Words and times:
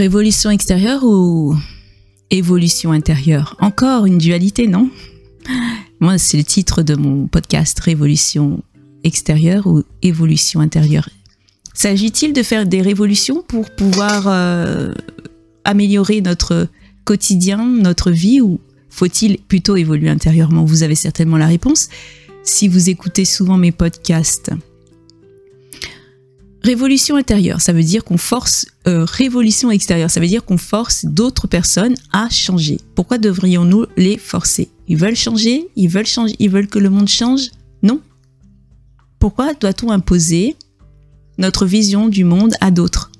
Révolution 0.00 0.48
extérieure 0.48 1.04
ou 1.04 1.54
évolution 2.30 2.92
intérieure? 2.92 3.54
Encore 3.60 4.06
une 4.06 4.16
dualité, 4.16 4.66
non? 4.66 4.88
Moi, 6.00 6.16
c'est 6.16 6.38
le 6.38 6.42
titre 6.42 6.82
de 6.82 6.94
mon 6.94 7.26
podcast, 7.26 7.78
Révolution 7.80 8.62
extérieure 9.04 9.66
ou 9.66 9.82
évolution 10.00 10.60
intérieure. 10.60 11.10
S'agit-il 11.74 12.32
de 12.32 12.42
faire 12.42 12.64
des 12.64 12.80
révolutions 12.80 13.44
pour 13.46 13.68
pouvoir 13.76 14.24
euh, 14.26 14.94
améliorer 15.64 16.22
notre 16.22 16.68
quotidien, 17.04 17.62
notre 17.62 18.10
vie, 18.10 18.40
ou 18.40 18.58
faut-il 18.88 19.36
plutôt 19.36 19.76
évoluer 19.76 20.08
intérieurement? 20.08 20.64
Vous 20.64 20.82
avez 20.82 20.94
certainement 20.94 21.36
la 21.36 21.46
réponse 21.46 21.90
si 22.42 22.68
vous 22.68 22.88
écoutez 22.88 23.26
souvent 23.26 23.58
mes 23.58 23.70
podcasts. 23.70 24.50
Révolution 26.62 27.16
intérieure, 27.16 27.62
ça 27.62 27.72
veut 27.72 27.82
dire 27.82 28.04
qu'on 28.04 28.18
force, 28.18 28.66
euh, 28.86 29.06
révolution 29.06 29.70
extérieure, 29.70 30.10
ça 30.10 30.20
veut 30.20 30.26
dire 30.26 30.44
qu'on 30.44 30.58
force 30.58 31.06
d'autres 31.06 31.46
personnes 31.46 31.94
à 32.12 32.28
changer. 32.28 32.78
Pourquoi 32.94 33.16
devrions-nous 33.16 33.86
les 33.96 34.18
forcer? 34.18 34.68
Ils 34.86 34.98
veulent 34.98 35.16
changer, 35.16 35.68
ils 35.76 35.88
veulent 35.88 36.06
changer, 36.06 36.36
ils 36.38 36.50
veulent 36.50 36.66
que 36.66 36.78
le 36.78 36.90
monde 36.90 37.08
change? 37.08 37.50
Non. 37.82 38.02
Pourquoi 39.18 39.54
doit-on 39.54 39.90
imposer 39.90 40.54
notre 41.38 41.64
vision 41.64 42.08
du 42.08 42.24
monde 42.24 42.52
à 42.60 42.70
d'autres? 42.70 43.10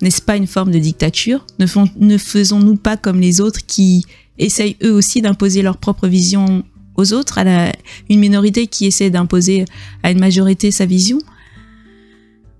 N'est-ce 0.00 0.22
pas 0.22 0.36
une 0.36 0.46
forme 0.46 0.70
de 0.70 0.78
dictature? 0.78 1.46
Ne, 1.58 2.16
faisons-nous 2.16 2.76
pas 2.76 2.96
comme 2.96 3.20
les 3.20 3.42
autres 3.42 3.60
qui 3.66 4.06
essayent 4.38 4.76
eux 4.82 4.92
aussi 4.92 5.20
d'imposer 5.20 5.60
leur 5.60 5.76
propre 5.76 6.08
vision 6.08 6.64
aux 6.96 7.12
autres, 7.12 7.38
à 7.38 7.72
une 8.08 8.20
minorité 8.20 8.66
qui 8.68 8.86
essaie 8.86 9.10
d'imposer 9.10 9.66
à 10.02 10.10
une 10.10 10.18
majorité 10.18 10.70
sa 10.70 10.86
vision? 10.86 11.18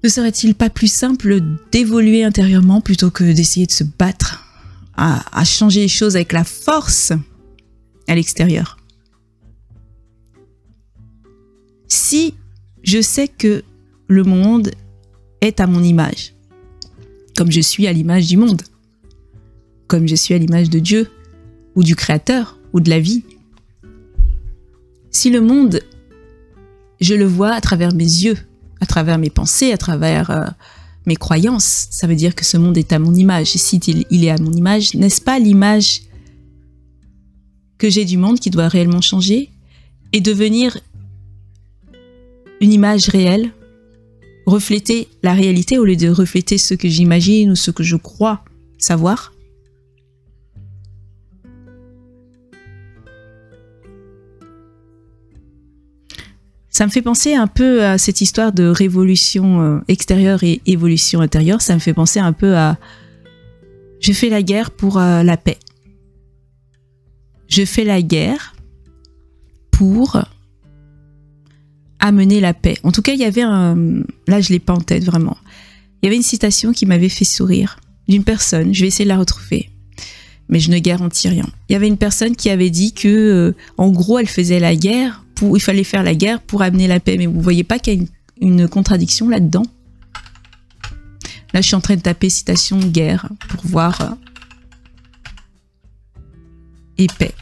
Ne 0.04 0.08
serait-il 0.10 0.54
pas 0.54 0.68
plus 0.68 0.92
simple 0.92 1.40
d'évoluer 1.72 2.24
intérieurement 2.24 2.82
plutôt 2.82 3.10
que 3.10 3.24
d'essayer 3.24 3.64
de 3.64 3.72
se 3.72 3.84
battre 3.84 4.44
à, 4.96 5.44
changer 5.44 5.80
les 5.80 5.88
choses 5.88 6.14
avec 6.14 6.34
la 6.34 6.44
force 6.44 7.12
à 8.06 8.14
l'extérieur? 8.14 8.76
Si 11.88 12.34
je 12.82 13.00
sais 13.00 13.28
que 13.28 13.64
le 14.06 14.24
monde 14.24 14.72
est 15.40 15.58
à 15.58 15.66
mon 15.66 15.82
image, 15.82 16.34
comme 17.34 17.50
je 17.50 17.62
suis 17.62 17.86
à 17.86 17.92
l'image 17.94 18.26
du 18.26 18.36
monde, 18.36 18.60
comme 19.86 20.06
je 20.06 20.14
suis 20.14 20.34
à 20.34 20.38
l'image 20.38 20.68
de 20.68 20.80
Dieu, 20.80 21.08
ou 21.76 21.82
du 21.82 21.96
Créateur, 21.96 22.58
ou 22.74 22.80
de 22.80 22.90
la 22.90 23.00
vie, 23.00 23.24
si 25.10 25.30
le 25.30 25.40
monde, 25.40 25.80
je 27.00 27.14
le 27.14 27.24
vois 27.24 27.52
à 27.52 27.60
travers 27.62 27.94
mes 27.94 28.04
yeux, 28.04 28.36
à 28.80 28.86
travers 28.86 29.18
mes 29.18 29.30
pensées, 29.30 29.72
à 29.72 29.78
travers 29.78 30.30
euh, 30.30 30.46
mes 31.06 31.16
croyances. 31.16 31.86
Ça 31.90 32.06
veut 32.06 32.16
dire 32.16 32.34
que 32.34 32.44
ce 32.44 32.56
monde 32.56 32.78
est 32.78 32.92
à 32.92 32.98
mon 32.98 33.14
image. 33.14 33.54
Et 33.54 33.58
si 33.58 33.76
il 33.76 34.24
est 34.24 34.30
à 34.30 34.38
mon 34.38 34.52
image, 34.52 34.94
n'est-ce 34.94 35.20
pas 35.20 35.38
l'image 35.38 36.02
que 37.78 37.90
j'ai 37.90 38.04
du 38.04 38.16
monde 38.16 38.40
qui 38.40 38.50
doit 38.50 38.68
réellement 38.68 39.00
changer 39.00 39.50
et 40.12 40.20
devenir 40.20 40.78
une 42.60 42.72
image 42.72 43.08
réelle, 43.08 43.50
refléter 44.46 45.08
la 45.22 45.34
réalité 45.34 45.78
au 45.78 45.84
lieu 45.84 45.96
de 45.96 46.08
refléter 46.08 46.56
ce 46.56 46.74
que 46.74 46.88
j'imagine 46.88 47.50
ou 47.50 47.56
ce 47.56 47.70
que 47.70 47.82
je 47.82 47.96
crois 47.96 48.44
savoir? 48.78 49.33
Ça 56.74 56.84
me 56.86 56.90
fait 56.90 57.02
penser 57.02 57.36
un 57.36 57.46
peu 57.46 57.84
à 57.84 57.98
cette 57.98 58.20
histoire 58.20 58.52
de 58.52 58.64
révolution 58.64 59.60
euh, 59.60 59.78
extérieure 59.86 60.42
et 60.42 60.60
évolution 60.66 61.20
intérieure. 61.20 61.62
Ça 61.62 61.72
me 61.74 61.78
fait 61.78 61.94
penser 61.94 62.18
un 62.18 62.32
peu 62.32 62.56
à 62.56 62.78
je 64.00 64.12
fais 64.12 64.28
la 64.28 64.42
guerre 64.42 64.72
pour 64.72 64.98
euh, 64.98 65.22
la 65.22 65.36
paix. 65.36 65.58
Je 67.46 67.64
fais 67.64 67.84
la 67.84 68.02
guerre 68.02 68.56
pour 69.70 70.20
amener 72.00 72.40
la 72.40 72.54
paix. 72.54 72.76
En 72.82 72.90
tout 72.90 73.02
cas, 73.02 73.12
il 73.12 73.20
y 73.20 73.24
avait 73.24 73.42
un... 73.42 74.02
Là, 74.26 74.40
je 74.40 74.52
l'ai 74.52 74.58
pas 74.58 74.72
en 74.72 74.80
tête 74.80 75.04
vraiment. 75.04 75.36
Il 76.02 76.06
y 76.06 76.08
avait 76.08 76.16
une 76.16 76.22
citation 76.22 76.72
qui 76.72 76.86
m'avait 76.86 77.08
fait 77.08 77.24
sourire 77.24 77.78
d'une 78.08 78.24
personne. 78.24 78.74
Je 78.74 78.80
vais 78.80 78.88
essayer 78.88 79.04
de 79.04 79.10
la 79.10 79.18
retrouver. 79.18 79.70
Mais 80.48 80.58
je 80.58 80.72
ne 80.72 80.78
garantis 80.80 81.28
rien. 81.28 81.46
Il 81.68 81.74
y 81.74 81.76
avait 81.76 81.86
une 81.86 81.98
personne 81.98 82.34
qui 82.34 82.50
avait 82.50 82.70
dit 82.70 82.94
que, 82.94 83.06
euh, 83.08 83.56
en 83.78 83.90
gros, 83.90 84.18
elle 84.18 84.26
faisait 84.26 84.58
la 84.58 84.74
guerre 84.74 85.23
il 85.56 85.60
fallait 85.60 85.84
faire 85.84 86.02
la 86.02 86.14
guerre 86.14 86.40
pour 86.40 86.62
amener 86.62 86.86
la 86.86 87.00
paix. 87.00 87.16
Mais 87.18 87.26
vous 87.26 87.40
voyez 87.40 87.64
pas 87.64 87.78
qu'il 87.78 87.94
y 87.94 88.02
a 88.02 88.06
une, 88.40 88.68
contradiction 88.68 89.28
là-dedans? 89.28 89.64
Là, 91.52 91.60
je 91.60 91.66
suis 91.66 91.76
en 91.76 91.80
train 91.80 91.96
de 91.96 92.00
taper 92.00 92.30
citation 92.30 92.78
guerre 92.78 93.28
pour 93.48 93.66
voir 93.66 94.00
euh, 94.00 94.14
et 96.98 97.06
paix. 97.18 97.32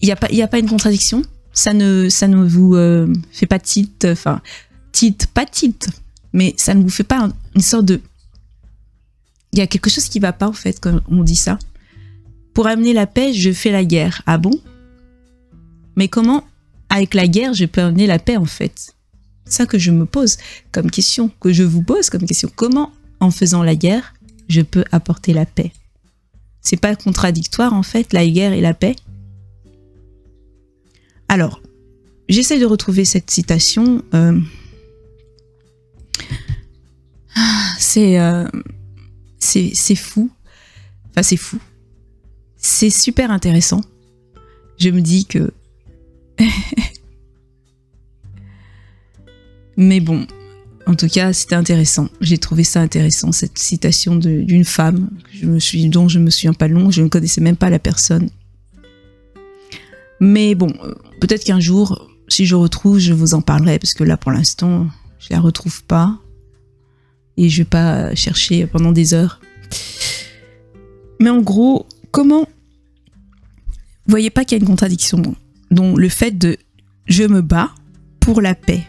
Il 0.00 0.06
n'y 0.06 0.12
a, 0.12 0.16
pas, 0.16 0.28
a 0.30 0.46
pas 0.46 0.58
une 0.58 0.68
contradiction? 0.68 1.22
Ça 1.52 1.72
ne, 1.72 2.08
ça 2.08 2.26
vous 2.26 2.74
euh, 2.74 3.12
fait 3.30 3.46
pas 3.46 3.58
tilt, 3.58 4.06
enfin, 4.10 4.42
tilt, 4.92 5.26
pas 5.28 5.46
tilt, 5.46 5.88
mais 6.32 6.54
ça 6.56 6.74
ne 6.74 6.82
vous 6.82 6.90
fait 6.90 7.04
pas 7.04 7.30
une 7.54 7.62
sorte 7.62 7.86
de... 7.86 8.00
Il 9.52 9.58
y 9.60 9.62
a 9.62 9.66
quelque 9.66 9.88
chose 9.88 10.08
qui 10.08 10.18
va 10.18 10.32
pas, 10.32 10.48
en 10.48 10.52
fait, 10.52 10.80
quand 10.80 11.00
on 11.08 11.22
dit 11.22 11.36
ça. 11.36 11.58
Pour 12.54 12.66
amener 12.66 12.92
la 12.92 13.06
paix, 13.06 13.32
je 13.32 13.52
fais 13.52 13.70
la 13.70 13.84
guerre. 13.84 14.22
Ah 14.26 14.36
bon? 14.36 14.52
Mais 15.96 16.08
comment 16.08 16.44
avec 16.94 17.14
la 17.14 17.26
guerre, 17.26 17.54
je 17.54 17.64
peux 17.64 17.80
amener 17.80 18.06
la 18.06 18.20
paix 18.20 18.36
en 18.36 18.44
fait. 18.44 18.94
Ça 19.46 19.66
que 19.66 19.78
je 19.80 19.90
me 19.90 20.06
pose 20.06 20.36
comme 20.70 20.92
question, 20.92 21.28
que 21.40 21.52
je 21.52 21.64
vous 21.64 21.82
pose 21.82 22.08
comme 22.08 22.24
question. 22.24 22.48
Comment, 22.54 22.92
en 23.18 23.32
faisant 23.32 23.64
la 23.64 23.74
guerre, 23.74 24.14
je 24.48 24.60
peux 24.60 24.84
apporter 24.92 25.32
la 25.32 25.44
paix? 25.44 25.72
C'est 26.60 26.76
pas 26.76 26.94
contradictoire 26.94 27.74
en 27.74 27.82
fait, 27.82 28.12
la 28.12 28.24
guerre 28.24 28.52
et 28.52 28.60
la 28.60 28.74
paix? 28.74 28.94
Alors, 31.26 31.60
j'essaie 32.28 32.60
de 32.60 32.64
retrouver 32.64 33.04
cette 33.04 33.28
citation. 33.28 34.04
Euh, 34.14 34.38
euh, 37.96 38.48
c'est 39.40 39.72
c'est 39.74 39.96
fou. 39.96 40.30
Enfin, 41.10 41.24
c'est 41.24 41.36
fou. 41.36 41.58
C'est 42.56 42.90
super 42.90 43.32
intéressant. 43.32 43.80
Je 44.78 44.90
me 44.90 45.00
dis 45.00 45.26
que 45.26 45.52
Mais 49.76 50.00
bon, 50.00 50.26
en 50.86 50.94
tout 50.94 51.08
cas, 51.08 51.32
c'était 51.32 51.54
intéressant. 51.54 52.08
J'ai 52.20 52.38
trouvé 52.38 52.64
ça 52.64 52.80
intéressant, 52.80 53.32
cette 53.32 53.58
citation 53.58 54.16
d'une 54.16 54.64
femme 54.64 55.10
dont 55.42 56.08
je 56.08 56.18
me 56.18 56.30
souviens 56.30 56.52
pas 56.52 56.68
long, 56.68 56.90
je 56.90 57.02
ne 57.02 57.08
connaissais 57.08 57.40
même 57.40 57.56
pas 57.56 57.70
la 57.70 57.78
personne. 57.78 58.30
Mais 60.20 60.54
bon, 60.54 60.72
peut-être 61.20 61.44
qu'un 61.44 61.60
jour, 61.60 62.08
si 62.28 62.46
je 62.46 62.54
retrouve, 62.54 62.98
je 62.98 63.12
vous 63.12 63.34
en 63.34 63.40
parlerai, 63.40 63.78
parce 63.78 63.94
que 63.94 64.04
là, 64.04 64.16
pour 64.16 64.30
l'instant, 64.32 64.86
je 65.18 65.28
la 65.30 65.40
retrouve 65.40 65.82
pas. 65.84 66.18
Et 67.36 67.48
je 67.48 67.58
vais 67.62 67.68
pas 67.68 68.14
chercher 68.14 68.66
pendant 68.66 68.92
des 68.92 69.12
heures. 69.12 69.40
Mais 71.20 71.30
en 71.30 71.40
gros, 71.40 71.86
comment... 72.10 72.46
Vous 74.06 74.10
voyez 74.10 74.30
pas 74.30 74.44
qu'il 74.44 74.56
y 74.56 74.60
a 74.60 74.62
une 74.62 74.68
contradiction 74.68 75.18
dont 75.74 75.96
le 75.96 76.08
fait 76.08 76.32
de 76.32 76.56
je 77.06 77.24
me 77.24 77.42
bats 77.42 77.70
pour 78.20 78.40
la 78.40 78.54
paix. 78.54 78.82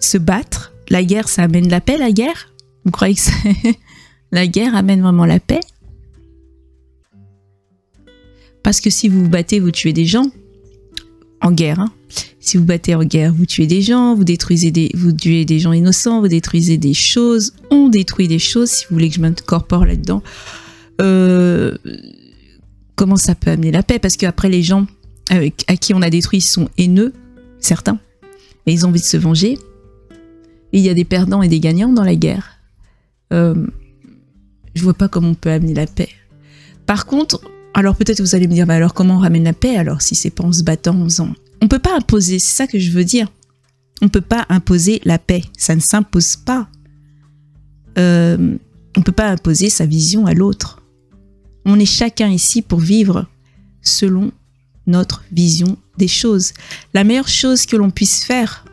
Se 0.00 0.18
battre, 0.18 0.72
la 0.88 1.02
guerre, 1.02 1.28
ça 1.28 1.42
amène 1.42 1.68
la 1.68 1.80
paix, 1.80 1.98
la 1.98 2.12
guerre? 2.12 2.52
Vous 2.84 2.90
croyez 2.90 3.14
que 3.14 3.68
la 4.32 4.46
guerre 4.46 4.74
amène 4.74 5.02
vraiment 5.02 5.26
la 5.26 5.40
paix? 5.40 5.60
Parce 8.62 8.80
que 8.80 8.90
si 8.90 9.08
vous 9.08 9.24
vous 9.24 9.28
battez, 9.28 9.60
vous 9.60 9.70
tuez 9.70 9.92
des 9.92 10.06
gens 10.06 10.26
en 11.42 11.52
guerre. 11.52 11.80
Hein. 11.80 11.92
Si 12.40 12.56
vous 12.56 12.64
battez 12.64 12.94
en 12.94 13.04
guerre, 13.04 13.32
vous 13.32 13.46
tuez 13.46 13.66
des 13.66 13.82
gens, 13.82 14.14
vous 14.14 14.24
détruisez 14.24 14.70
des, 14.70 14.90
vous 14.94 15.12
tuez 15.12 15.44
des 15.44 15.58
gens 15.58 15.72
innocents, 15.72 16.20
vous 16.20 16.28
détruisez 16.28 16.78
des 16.78 16.94
choses, 16.94 17.52
on 17.70 17.88
détruit 17.88 18.28
des 18.28 18.38
choses. 18.38 18.70
Si 18.70 18.86
vous 18.88 18.96
voulez 18.96 19.10
que 19.10 19.16
je 19.16 19.20
m'incorpore 19.20 19.84
là-dedans, 19.84 20.22
euh, 21.00 21.76
comment 22.96 23.16
ça 23.16 23.34
peut 23.34 23.50
amener 23.50 23.70
la 23.70 23.82
paix? 23.82 23.98
Parce 23.98 24.16
qu'après 24.16 24.48
les 24.48 24.62
gens 24.62 24.86
à 25.30 25.76
qui 25.76 25.94
on 25.94 26.02
a 26.02 26.10
détruit 26.10 26.40
sont 26.40 26.68
haineux, 26.78 27.12
certains, 27.58 27.98
et 28.66 28.72
ils 28.72 28.84
ont 28.84 28.90
envie 28.90 29.00
de 29.00 29.04
se 29.04 29.16
venger. 29.16 29.58
Il 30.72 30.80
y 30.80 30.88
a 30.88 30.94
des 30.94 31.04
perdants 31.04 31.42
et 31.42 31.48
des 31.48 31.60
gagnants 31.60 31.92
dans 31.92 32.02
la 32.02 32.16
guerre. 32.16 32.58
Euh, 33.32 33.66
je 34.74 34.82
vois 34.82 34.94
pas 34.94 35.08
comment 35.08 35.30
on 35.30 35.34
peut 35.34 35.50
amener 35.50 35.74
la 35.74 35.86
paix. 35.86 36.10
Par 36.86 37.06
contre, 37.06 37.40
alors 37.74 37.96
peut-être 37.96 38.20
vous 38.20 38.34
allez 38.34 38.46
me 38.46 38.54
dire, 38.54 38.66
bah 38.66 38.74
alors 38.74 38.94
comment 38.94 39.16
on 39.16 39.20
ramène 39.20 39.44
la 39.44 39.52
paix 39.52 39.76
alors 39.76 40.02
si 40.02 40.14
c'est 40.14 40.30
pas 40.30 40.44
en 40.44 40.52
se 40.52 40.62
battant, 40.62 41.00
en 41.00 41.04
faisant? 41.04 41.34
On 41.62 41.68
peut 41.68 41.78
pas 41.78 41.96
imposer, 41.96 42.38
c'est 42.38 42.56
ça 42.56 42.66
que 42.66 42.78
je 42.78 42.90
veux 42.90 43.04
dire. 43.04 43.28
On 44.02 44.08
peut 44.08 44.20
pas 44.20 44.44
imposer 44.48 45.00
la 45.04 45.18
paix, 45.18 45.42
ça 45.56 45.74
ne 45.74 45.80
s'impose 45.80 46.36
pas. 46.36 46.68
Euh, 47.98 48.56
on 48.96 49.02
peut 49.02 49.12
pas 49.12 49.30
imposer 49.30 49.70
sa 49.70 49.86
vision 49.86 50.26
à 50.26 50.34
l'autre. 50.34 50.82
On 51.64 51.78
est 51.78 51.86
chacun 51.86 52.28
ici 52.28 52.62
pour 52.62 52.80
vivre 52.80 53.26
selon 53.80 54.30
notre 54.86 55.24
vision 55.32 55.76
des 55.98 56.08
choses. 56.08 56.52
La 56.92 57.04
meilleure 57.04 57.28
chose 57.28 57.66
que 57.66 57.76
l'on 57.76 57.90
puisse 57.90 58.24
faire 58.24 58.64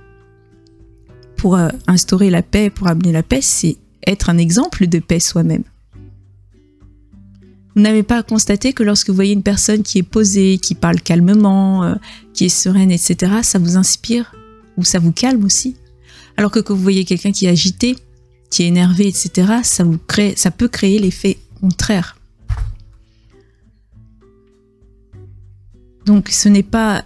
pour 1.37 1.55
euh, 1.55 1.69
instaurer 1.87 2.29
la 2.29 2.41
paix, 2.41 2.69
pour 2.69 2.87
amener 2.87 3.11
la 3.11 3.23
paix, 3.23 3.41
c'est 3.41 3.77
être 4.05 4.29
un 4.29 4.37
exemple 4.37 4.87
de 4.87 4.99
paix 4.99 5.19
soi-même. 5.19 5.63
Vous 7.75 7.81
n'avez 7.81 8.03
pas 8.03 8.21
constaté 8.21 8.73
que 8.73 8.83
lorsque 8.83 9.09
vous 9.09 9.15
voyez 9.15 9.33
une 9.33 9.43
personne 9.43 9.81
qui 9.81 9.99
est 9.99 10.03
posée, 10.03 10.57
qui 10.57 10.75
parle 10.75 10.99
calmement, 10.99 11.83
euh, 11.83 11.95
qui 12.33 12.45
est 12.45 12.49
sereine, 12.49 12.91
etc., 12.91 13.33
ça 13.43 13.59
vous 13.59 13.77
inspire 13.77 14.35
ou 14.77 14.83
ça 14.83 14.99
vous 14.99 15.11
calme 15.11 15.45
aussi 15.45 15.77
Alors 16.37 16.51
que 16.51 16.59
quand 16.59 16.75
vous 16.75 16.81
voyez 16.81 17.05
quelqu'un 17.05 17.31
qui 17.31 17.45
est 17.45 17.49
agité, 17.49 17.95
qui 18.49 18.63
est 18.63 18.67
énervé, 18.67 19.07
etc., 19.07 19.53
ça 19.63 20.51
peut 20.51 20.67
créer 20.67 20.99
l'effet 20.99 21.37
contraire. 21.59 22.17
Donc 26.05 26.29
ce 26.29 26.49
n'est 26.49 26.63
pas 26.63 27.05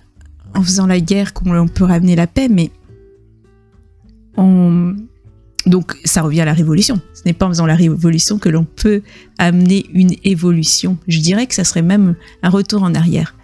en 0.54 0.64
faisant 0.64 0.88
la 0.88 1.00
guerre 1.00 1.34
qu'on 1.34 1.68
peut 1.68 1.84
ramener 1.84 2.16
la 2.16 2.28
paix, 2.28 2.48
mais 2.48 2.72
on... 4.38 4.96
donc 5.66 5.98
ça 6.06 6.22
revient 6.22 6.42
à 6.42 6.46
la 6.46 6.54
révolution. 6.54 7.00
Ce 7.14 7.22
n'est 7.26 7.34
pas 7.34 7.46
en 7.46 7.50
faisant 7.50 7.66
la 7.66 7.76
révolution 7.76 8.38
que 8.40 8.50
l'on 8.50 8.64
peut 8.64 9.02
amener 9.38 9.86
une 9.94 10.16
évolution. 10.24 10.98
Je 11.08 11.20
dirais 11.20 11.46
que 11.48 11.54
ça 11.54 11.64
serait 11.64 11.82
même 11.82 12.16
un 12.42 12.50
retour 12.50 12.84
en 12.84 12.96
arrière. 12.96 13.36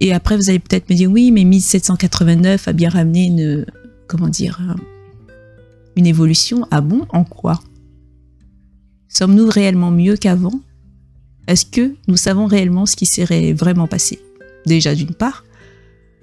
Et 0.00 0.12
après, 0.12 0.36
vous 0.36 0.50
allez 0.50 0.58
peut-être 0.58 0.90
me 0.90 0.96
dire, 0.96 1.10
oui, 1.10 1.30
mais 1.30 1.44
1789 1.44 2.66
a 2.66 2.72
bien 2.72 2.88
ramené 2.88 3.26
une, 3.26 3.66
comment 4.08 4.28
dire, 4.28 4.60
une 5.94 6.06
évolution. 6.06 6.66
Ah 6.72 6.80
bon 6.80 7.06
En 7.10 7.22
quoi? 7.22 7.60
Sommes-nous 9.08 9.48
réellement 9.48 9.92
mieux 9.92 10.16
qu'avant? 10.16 10.58
Est-ce 11.46 11.66
que 11.66 11.94
nous 12.08 12.16
savons 12.16 12.46
réellement 12.46 12.86
ce 12.86 12.96
qui 12.96 13.06
serait 13.06 13.52
vraiment 13.52 13.86
passé? 13.86 14.18
Déjà 14.66 14.94
d'une 14.94 15.14
part, 15.14 15.44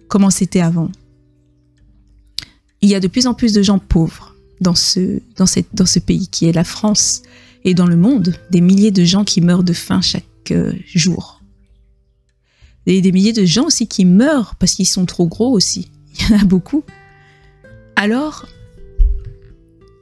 comment 0.07 0.30
c'était 0.30 0.62
avant. 0.62 0.91
Il 2.81 2.89
y 2.89 2.95
a 2.95 3.00
de 3.00 3.07
plus 3.07 3.27
en 3.27 3.33
plus 3.33 3.53
de 3.53 3.62
gens 3.62 3.80
pauvres 3.80 4.36
dans 4.62 4.75
ce, 4.75 6.00
pays 6.00 6.27
qui 6.27 6.45
est 6.45 6.51
la 6.51 6.63
France 6.63 7.21
et 7.63 7.74
dans 7.74 7.88
le 7.88 7.95
monde, 7.95 8.36
des 8.51 8.62
milliers 8.62 8.91
de 8.91 9.03
gens 9.03 9.24
qui 9.24 9.41
meurent 9.41 9.63
de 9.63 9.74
faim 9.74 10.01
chaque 10.01 10.24
euh, 10.51 10.74
jour. 10.94 11.41
Et 12.86 13.01
des 13.01 13.12
milliers 13.12 13.33
de 13.33 13.45
gens 13.45 13.65
aussi 13.65 13.88
qui 13.88 14.06
meurent 14.06 14.56
parce 14.56 14.74
qu'ils 14.74 14.88
sont 14.88 15.06
trop 15.06 15.27
gros 15.27 15.51
aussi. 15.51 15.91
Il 16.19 16.30
y 16.30 16.33
en 16.33 16.39
a 16.39 16.45
beaucoup. 16.45 16.83
Alors, 17.95 18.47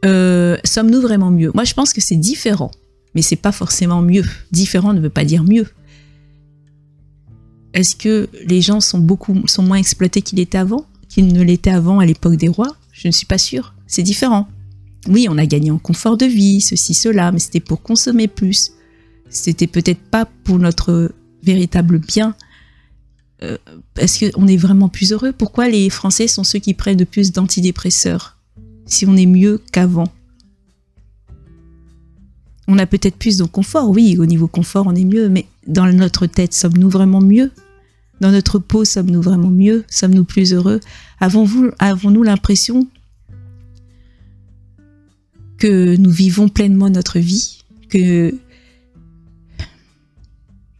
euh, 0.05 0.57
sommes-nous 0.63 1.01
vraiment 1.01 1.31
mieux? 1.31 1.51
Moi, 1.53 1.63
je 1.63 1.73
pense 1.73 1.93
que 1.93 2.01
c'est 2.01 2.15
différent, 2.15 2.71
mais 3.15 3.21
c'est 3.21 3.35
pas 3.35 3.51
forcément 3.51 4.01
mieux. 4.01 4.25
Différent 4.51 4.93
ne 4.93 4.99
veut 4.99 5.09
pas 5.09 5.25
dire 5.25 5.43
mieux. 5.43 5.67
Est-ce 7.77 7.95
que 7.95 8.27
les 8.47 8.59
gens 8.59 8.79
sont 8.79 8.97
beaucoup 8.97 9.39
moins 9.59 9.77
exploités 9.77 10.23
qu'ils 10.23 10.43
avant, 10.53 10.87
qu'ils 11.09 11.31
ne 11.31 11.43
l'étaient 11.43 11.69
avant 11.69 11.99
à 11.99 12.07
l'époque 12.07 12.35
des 12.35 12.47
rois? 12.47 12.75
Je 12.91 13.07
ne 13.07 13.11
suis 13.11 13.27
pas 13.27 13.37
sûre. 13.37 13.75
C'est 13.85 14.01
différent. 14.01 14.47
Oui, 15.07 15.27
on 15.29 15.37
a 15.37 15.45
gagné 15.45 15.69
en 15.69 15.77
confort 15.77 16.17
de 16.17 16.25
vie, 16.25 16.59
ceci, 16.59 16.95
cela, 16.95 17.31
mais 17.31 17.37
c'était 17.37 17.59
pour 17.59 17.83
consommer 17.83 18.27
plus. 18.27 18.71
C'était 19.29 19.67
peut-être 19.67 20.01
pas 20.09 20.25
pour 20.25 20.57
notre 20.57 21.13
véritable 21.43 21.99
bien. 21.99 22.35
Euh, 23.43 23.59
est-ce 23.95 24.31
qu'on 24.31 24.47
est 24.47 24.57
vraiment 24.57 24.89
plus 24.89 25.11
heureux? 25.11 25.31
Pourquoi 25.31 25.69
les 25.69 25.91
Français 25.91 26.27
sont 26.27 26.43
ceux 26.43 26.57
qui 26.57 26.73
prennent 26.73 26.97
de 26.97 27.03
plus 27.03 27.31
d'antidépresseurs 27.31 28.39
si 28.87 29.05
on 29.05 29.15
est 29.15 29.27
mieux 29.27 29.61
qu'avant? 29.71 30.11
On 32.67 32.79
a 32.79 32.87
peut-être 32.87 33.17
plus 33.17 33.37
de 33.37 33.43
confort, 33.43 33.91
oui, 33.91 34.17
au 34.17 34.25
niveau 34.25 34.47
confort 34.47 34.87
on 34.87 34.95
est 34.95 35.05
mieux, 35.05 35.29
mais 35.29 35.45
dans 35.67 35.85
notre 35.93 36.25
tête, 36.25 36.55
sommes-nous 36.55 36.89
vraiment 36.89 37.21
mieux? 37.21 37.51
Dans 38.19 38.31
notre 38.31 38.59
peau, 38.59 38.85
sommes-nous 38.85 39.21
vraiment 39.21 39.49
mieux? 39.49 39.85
Sommes-nous 39.89 40.25
plus 40.25 40.53
heureux? 40.53 40.79
Avons-nous 41.19 42.23
l'impression 42.23 42.87
que 45.57 45.95
nous 45.95 46.09
vivons 46.09 46.49
pleinement 46.49 46.89
notre 46.89 47.19
vie? 47.19 47.63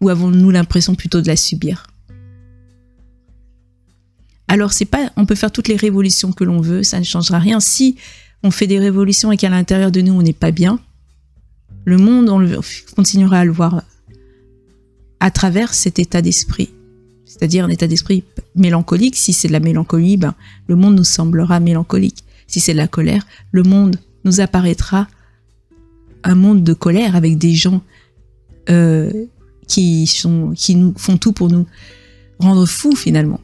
Ou 0.01 0.09
avons-nous 0.09 0.49
l'impression 0.49 0.95
plutôt 0.95 1.21
de 1.21 1.27
la 1.27 1.35
subir? 1.35 1.87
Alors, 4.47 4.71
c'est 4.71 4.85
pas, 4.85 5.11
on 5.17 5.25
peut 5.25 5.35
faire 5.35 5.51
toutes 5.51 5.67
les 5.67 5.75
révolutions 5.75 6.31
que 6.31 6.43
l'on 6.43 6.61
veut, 6.61 6.81
ça 6.83 6.99
ne 6.99 7.03
changera 7.03 7.37
rien. 7.37 7.59
Si 7.59 7.97
on 8.43 8.51
fait 8.51 8.67
des 8.67 8.79
révolutions 8.79 9.31
et 9.31 9.37
qu'à 9.37 9.49
l'intérieur 9.49 9.91
de 9.91 10.01
nous, 10.01 10.13
on 10.13 10.21
n'est 10.21 10.33
pas 10.33 10.51
bien, 10.51 10.79
le 11.85 11.97
monde, 11.97 12.29
on 12.29 12.61
continuera 12.95 13.39
à 13.39 13.45
le 13.45 13.51
voir 13.51 13.83
à 15.19 15.31
travers 15.31 15.73
cet 15.73 15.99
état 15.99 16.21
d'esprit 16.21 16.69
c'est-à-dire 17.37 17.65
un 17.65 17.69
état 17.69 17.87
d'esprit 17.87 18.23
mélancolique. 18.55 19.15
Si 19.15 19.33
c'est 19.33 19.47
de 19.47 19.53
la 19.53 19.59
mélancolie, 19.59 20.17
ben, 20.17 20.33
le 20.67 20.75
monde 20.75 20.95
nous 20.95 21.03
semblera 21.03 21.59
mélancolique. 21.59 22.23
Si 22.47 22.59
c'est 22.59 22.73
de 22.73 22.77
la 22.77 22.87
colère, 22.87 23.25
le 23.51 23.63
monde 23.63 23.97
nous 24.23 24.39
apparaîtra 24.39 25.07
un 26.23 26.35
monde 26.35 26.63
de 26.63 26.73
colère 26.73 27.15
avec 27.15 27.37
des 27.37 27.53
gens 27.53 27.81
euh, 28.69 29.11
qui, 29.67 30.07
sont, 30.07 30.53
qui 30.55 30.75
nous 30.75 30.93
font 30.97 31.17
tout 31.17 31.31
pour 31.31 31.49
nous 31.49 31.65
rendre 32.39 32.65
fous 32.65 32.95
finalement. 32.95 33.39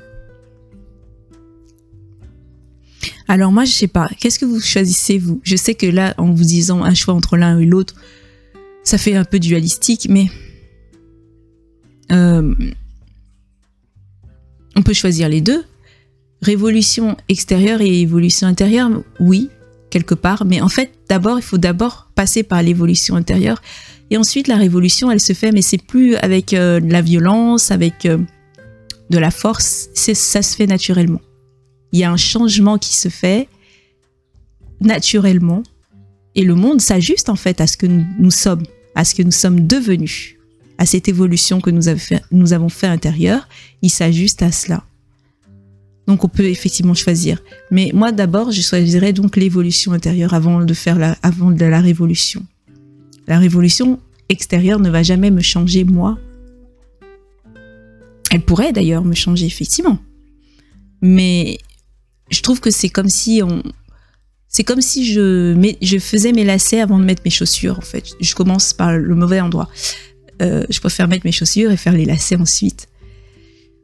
Alors 3.27 3.51
moi, 3.51 3.65
je 3.65 3.71
sais 3.71 3.87
pas, 3.87 4.09
qu'est-ce 4.19 4.39
que 4.39 4.45
vous 4.45 4.59
choisissez 4.59 5.17
vous? 5.17 5.39
Je 5.43 5.55
sais 5.55 5.75
que 5.75 5.85
là, 5.85 6.13
en 6.17 6.31
vous 6.31 6.43
disant 6.43 6.83
un 6.83 6.93
choix 6.93 7.13
entre 7.13 7.37
l'un 7.37 7.59
et 7.59 7.65
l'autre, 7.65 7.95
ça 8.83 8.97
fait 8.97 9.15
un 9.15 9.23
peu 9.23 9.39
dualistique, 9.39 10.07
mais 10.09 10.27
euh, 12.11 12.53
on 14.75 14.81
peut 14.81 14.93
choisir 14.93 15.29
les 15.29 15.41
deux. 15.41 15.63
Révolution 16.41 17.15
extérieure 17.29 17.81
et 17.81 18.01
évolution 18.01 18.47
intérieure, 18.47 18.89
oui, 19.19 19.49
quelque 19.89 20.15
part. 20.15 20.45
Mais 20.45 20.61
en 20.61 20.69
fait, 20.69 20.91
d'abord, 21.07 21.39
il 21.39 21.43
faut 21.43 21.57
d'abord 21.57 22.09
passer 22.15 22.43
par 22.43 22.61
l'évolution 22.61 23.15
intérieure. 23.15 23.61
Et 24.09 24.17
ensuite, 24.17 24.47
la 24.47 24.57
révolution, 24.57 25.09
elle 25.09 25.19
se 25.19 25.33
fait, 25.33 25.51
mais 25.51 25.61
c'est 25.61 25.81
plus 25.81 26.15
avec 26.15 26.53
euh, 26.53 26.79
de 26.79 26.91
la 26.91 27.01
violence, 27.01 27.71
avec 27.71 28.05
euh, 28.05 28.17
de 29.09 29.17
la 29.17 29.31
force. 29.31 29.89
Ça 29.93 30.41
se 30.41 30.55
fait 30.55 30.67
naturellement. 30.67 31.21
Il 31.91 31.99
y 31.99 32.03
a 32.03 32.11
un 32.11 32.17
changement 32.17 32.77
qui 32.77 32.95
se 32.95 33.09
fait 33.09 33.47
naturellement. 34.81 35.63
Et 36.35 36.43
le 36.43 36.55
monde 36.55 36.81
s'ajuste 36.81 37.29
en 37.29 37.35
fait 37.35 37.61
à 37.61 37.67
ce 37.67 37.77
que 37.77 37.85
nous, 37.85 38.31
sommes, 38.31 38.63
à 38.95 39.05
ce 39.05 39.13
que 39.13 39.21
nous 39.21 39.31
sommes 39.31 39.67
devenus 39.67 40.32
à 40.83 40.85
cette 40.85 41.07
évolution 41.07 41.61
que 41.61 41.69
nous, 41.69 41.87
avons 42.51 42.67
fait, 42.67 42.87
intérieure, 42.87 43.47
il 43.81 43.89
s'ajuste 43.89 44.41
à 44.41 44.51
cela. 44.51 44.83
Donc 46.07 46.25
on 46.25 46.27
peut 46.27 46.43
effectivement 46.43 46.93
choisir. 46.93 47.41
Mais 47.71 47.91
moi 47.93 48.11
d'abord, 48.11 48.51
je 48.51 48.59
choisirais 48.59 49.13
donc 49.13 49.37
l'évolution 49.37 49.93
intérieure 49.93 50.33
avant 50.33 50.59
de 50.61 50.73
faire 50.73 50.99
la, 50.99 51.15
révolution. 51.79 52.45
La 53.27 53.39
révolution 53.39 54.01
extérieure 54.27 54.81
ne 54.81 54.89
va 54.89 55.03
jamais 55.03 55.31
me 55.31 55.39
changer 55.39 55.85
moi. 55.85 56.19
Elle 58.29 58.41
pourrait 58.41 58.73
d'ailleurs 58.73 59.05
me 59.05 59.15
changer 59.15 59.45
effectivement. 59.45 59.99
Mais 61.01 61.59
je 62.29 62.41
trouve 62.41 62.59
que 62.59 62.71
c'est 62.71 62.89
comme 62.89 63.07
si 63.07 63.41
on, 63.41 63.63
c'est 64.49 64.65
comme 64.65 64.81
si 64.81 65.13
je, 65.13 65.73
je 65.81 65.97
faisais 65.97 66.33
mes 66.33 66.43
lacets 66.43 66.81
avant 66.81 66.99
de 66.99 67.05
mettre 67.05 67.21
mes 67.23 67.31
chaussures 67.31 67.77
en 67.77 67.87
fait. 67.93 68.03
Je 68.19 68.35
commence 68.35 68.73
par 68.73 68.91
le 68.97 69.15
mauvais 69.15 69.39
endroit. 69.39 69.69
Euh, 70.43 70.65
je 70.69 70.79
préfère 70.79 71.07
mettre 71.07 71.25
mes 71.25 71.31
chaussures 71.31 71.71
et 71.71 71.77
faire 71.77 71.93
les 71.93 72.05
lacets 72.05 72.35
ensuite. 72.35 72.87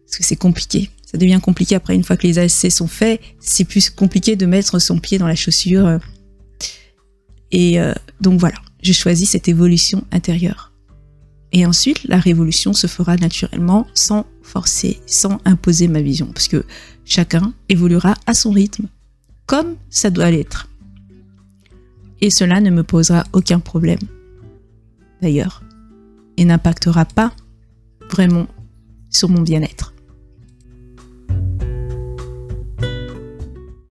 Parce 0.05 0.17
que 0.17 0.23
c'est 0.23 0.35
compliqué. 0.35 0.89
Ça 1.05 1.17
devient 1.17 1.39
compliqué 1.41 1.75
après, 1.75 1.95
une 1.95 2.03
fois 2.03 2.17
que 2.17 2.27
les 2.27 2.33
lacets 2.33 2.69
sont 2.69 2.87
faits, 2.87 3.19
c'est 3.39 3.63
plus 3.63 3.89
compliqué 3.89 4.35
de 4.35 4.45
mettre 4.45 4.79
son 4.79 4.99
pied 4.99 5.17
dans 5.17 5.27
la 5.27 5.35
chaussure. 5.35 5.99
Et 7.51 7.79
euh, 7.79 7.93
donc 8.21 8.39
voilà, 8.39 8.57
je 8.83 8.93
choisis 8.93 9.29
cette 9.31 9.47
évolution 9.47 10.03
intérieure. 10.11 10.71
Et 11.51 11.65
ensuite, 11.65 12.03
la 12.03 12.19
révolution 12.19 12.73
se 12.73 12.85
fera 12.87 13.15
naturellement 13.15 13.87
sans 13.95 14.27
forcer, 14.43 14.99
sans 15.07 15.39
imposer 15.45 15.87
ma 15.87 16.01
vision, 16.01 16.27
parce 16.27 16.47
que 16.47 16.63
chacun 17.05 17.53
évoluera 17.69 18.13
à 18.27 18.35
son 18.35 18.51
rythme, 18.51 18.87
comme 19.47 19.75
ça 19.89 20.11
doit 20.11 20.29
l'être. 20.29 20.69
Et 22.21 22.29
cela 22.29 22.61
ne 22.61 22.69
me 22.69 22.83
posera 22.83 23.23
aucun 23.33 23.59
problème. 23.59 23.99
D'ailleurs, 25.21 25.63
et 26.39 26.45
n'impactera 26.45 27.05
pas 27.05 27.33
vraiment 28.09 28.47
sur 29.09 29.29
mon 29.29 29.41
bien-être. 29.41 29.93